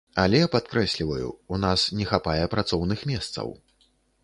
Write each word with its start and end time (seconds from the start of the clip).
Але, 0.21 0.37
падкрэсліваю, 0.53 1.27
у 1.57 1.59
нас 1.67 1.85
не 2.01 2.09
хапае 2.13 2.41
працоўных 2.55 3.07
месцаў. 3.13 3.47